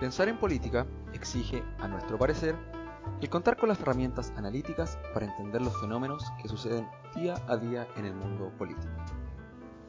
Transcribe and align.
Pensar 0.00 0.28
en 0.28 0.38
política 0.38 0.86
exige, 1.12 1.64
a 1.80 1.88
nuestro 1.88 2.18
parecer, 2.18 2.54
el 3.20 3.28
contar 3.28 3.56
con 3.56 3.68
las 3.68 3.80
herramientas 3.80 4.32
analíticas 4.36 4.96
para 5.12 5.26
entender 5.26 5.60
los 5.60 5.80
fenómenos 5.80 6.24
que 6.40 6.48
suceden 6.48 6.88
día 7.16 7.34
a 7.48 7.56
día 7.56 7.88
en 7.96 8.04
el 8.04 8.14
mundo 8.14 8.52
político. 8.56 8.92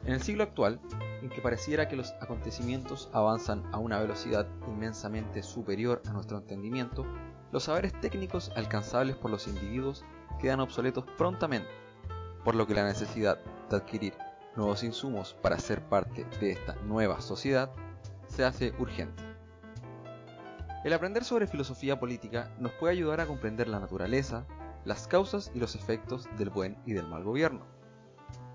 En 0.04 0.14
el 0.14 0.22
siglo 0.22 0.42
actual, 0.42 0.80
en 1.22 1.28
que 1.28 1.40
pareciera 1.40 1.86
que 1.86 1.94
los 1.94 2.12
acontecimientos 2.20 3.08
avanzan 3.12 3.62
a 3.72 3.78
una 3.78 4.00
velocidad 4.00 4.48
inmensamente 4.66 5.44
superior 5.44 6.02
a 6.08 6.12
nuestro 6.12 6.38
entendimiento, 6.38 7.06
los 7.52 7.64
saberes 7.64 7.92
técnicos 8.00 8.50
alcanzables 8.56 9.14
por 9.14 9.30
los 9.30 9.46
individuos 9.46 10.04
quedan 10.40 10.60
obsoletos 10.60 11.04
prontamente, 11.18 11.70
por 12.44 12.56
lo 12.56 12.66
que 12.66 12.74
la 12.74 12.84
necesidad 12.84 13.38
de 13.68 13.76
adquirir 13.76 14.14
nuevos 14.56 14.82
insumos 14.82 15.34
para 15.34 15.58
ser 15.58 15.88
parte 15.88 16.24
de 16.40 16.52
esta 16.52 16.74
nueva 16.82 17.20
sociedad 17.20 17.70
se 18.26 18.44
hace 18.44 18.74
urgente. 18.78 19.29
El 20.82 20.94
aprender 20.94 21.24
sobre 21.24 21.46
filosofía 21.46 22.00
política 22.00 22.50
nos 22.58 22.72
puede 22.72 22.94
ayudar 22.94 23.20
a 23.20 23.26
comprender 23.26 23.68
la 23.68 23.80
naturaleza, 23.80 24.46
las 24.86 25.06
causas 25.06 25.50
y 25.54 25.58
los 25.58 25.74
efectos 25.74 26.26
del 26.38 26.48
buen 26.48 26.78
y 26.86 26.94
del 26.94 27.06
mal 27.06 27.22
gobierno. 27.22 27.66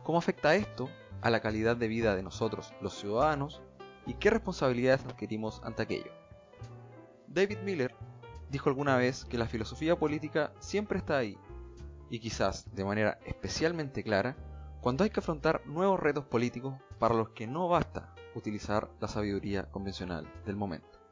¿Cómo 0.03 0.17
afecta 0.17 0.55
esto 0.55 0.89
a 1.21 1.29
la 1.29 1.39
calidad 1.39 1.77
de 1.77 1.87
vida 1.87 2.15
de 2.15 2.23
nosotros, 2.23 2.73
los 2.81 2.97
ciudadanos, 2.97 3.61
y 4.07 4.15
qué 4.15 4.31
responsabilidades 4.31 5.05
adquirimos 5.05 5.61
ante 5.63 5.83
aquello? 5.83 6.11
David 7.27 7.59
Miller 7.59 7.93
dijo 8.49 8.69
alguna 8.69 8.97
vez 8.97 9.23
que 9.25 9.37
la 9.37 9.47
filosofía 9.47 9.95
política 9.95 10.51
siempre 10.59 10.97
está 10.97 11.17
ahí, 11.17 11.37
y 12.09 12.19
quizás 12.19 12.73
de 12.73 12.85
manera 12.85 13.19
especialmente 13.27 14.03
clara, 14.03 14.35
cuando 14.81 15.03
hay 15.03 15.11
que 15.11 15.19
afrontar 15.19 15.61
nuevos 15.67 15.99
retos 15.99 16.25
políticos 16.25 16.73
para 16.97 17.13
los 17.13 17.29
que 17.29 17.45
no 17.45 17.67
basta 17.67 18.15
utilizar 18.33 18.89
la 18.99 19.07
sabiduría 19.07 19.69
convencional 19.69 20.27
del 20.43 20.55
momento. 20.55 21.04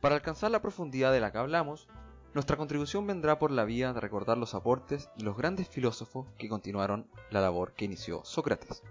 Para 0.00 0.14
alcanzar 0.14 0.50
la 0.50 0.62
profundidad 0.62 1.12
de 1.12 1.20
la 1.20 1.30
que 1.30 1.38
hablamos, 1.38 1.86
nuestra 2.32 2.56
contribución 2.56 3.06
vendrá 3.06 3.38
por 3.38 3.50
la 3.50 3.66
vía 3.66 3.92
de 3.92 4.00
recordar 4.00 4.38
los 4.38 4.54
aportes 4.54 5.10
de 5.16 5.24
los 5.24 5.36
grandes 5.36 5.68
filósofos 5.68 6.26
que 6.38 6.48
continuaron 6.48 7.06
la 7.30 7.42
labor 7.42 7.74
que 7.74 7.84
inició 7.84 8.24
Sócrates, 8.24 8.82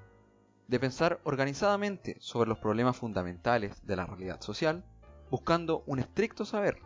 de 0.67 0.79
pensar 0.79 1.19
organizadamente 1.23 2.17
sobre 2.19 2.47
los 2.47 2.59
problemas 2.59 2.95
fundamentales 2.95 3.83
de 3.87 3.95
la 3.95 4.05
realidad 4.05 4.39
social, 4.41 4.85
buscando 5.31 5.83
un 5.87 5.97
estricto 5.97 6.45
saber, 6.45 6.79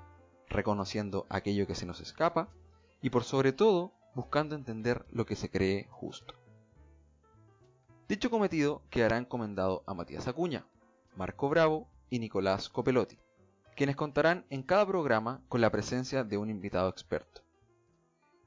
reconociendo 0.48 1.26
aquello 1.30 1.68
que 1.68 1.76
se 1.76 1.86
nos 1.86 2.00
escapa 2.00 2.48
y 3.02 3.10
por 3.10 3.26
sobre 3.26 3.52
todo 3.52 3.92
buscando 4.16 4.56
entender 4.56 5.06
lo 5.12 5.26
que 5.26 5.36
se 5.36 5.50
cree 5.50 5.88
justo. 5.90 6.36
Dicho 8.08 8.30
cometido 8.30 8.84
quedará 8.90 9.18
encomendado 9.18 9.84
a 9.86 9.94
Matías 9.94 10.30
Acuña, 10.30 10.66
Marco 11.18 11.50
Bravo 11.50 11.90
y 12.10 12.20
Nicolás 12.20 12.70
Copelotti 12.70 13.23
quienes 13.76 13.96
contarán 13.96 14.46
en 14.50 14.64
cada 14.64 14.86
programa 14.86 15.44
con 15.50 15.62
la 15.62 15.72
presencia 15.72 16.24
de 16.24 16.38
un 16.38 16.50
invitado 16.50 16.90
experto. 16.90 17.42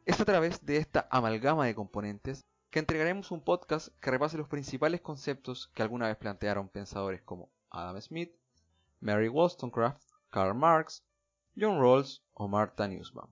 Es 0.05 0.21
a 0.21 0.25
través 0.25 0.65
de 0.65 0.77
esta 0.77 1.09
amalgama 1.11 1.67
de 1.67 1.75
componentes 1.75 2.45
que 2.71 2.79
entregaremos 2.79 3.31
un 3.31 3.43
podcast 3.43 3.89
que 4.01 4.11
repase 4.11 4.37
los 4.37 4.49
principales 4.49 5.01
conceptos 5.01 5.71
que 5.75 5.83
alguna 5.83 6.09
vez 6.09 6.17
plantearon 6.17 6.69
pensadores 6.69 7.23
como 7.23 7.51
Adam 7.71 8.01
Smith, 8.01 8.33
Mary 9.01 9.29
Wollstonecraft, 9.29 10.03
Karl 10.31 10.55
Marx, 10.55 11.03
John 11.59 11.81
Rawls 11.81 12.23
o 12.35 12.49
Martha 12.49 12.87
Nussbaum. 12.87 13.31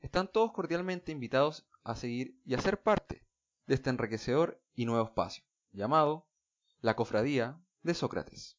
Están 0.00 0.30
todos 0.30 0.52
cordialmente 0.52 1.10
invitados 1.10 1.66
a 1.82 1.96
seguir 1.96 2.40
y 2.44 2.54
a 2.54 2.60
ser 2.60 2.80
parte 2.80 3.26
de 3.66 3.74
este 3.74 3.90
enriquecedor 3.90 4.62
y 4.74 4.84
nuevo 4.84 5.04
espacio, 5.04 5.42
llamado 5.72 6.28
La 6.80 6.94
Cofradía 6.94 7.58
de 7.82 7.94
Sócrates. 7.94 8.54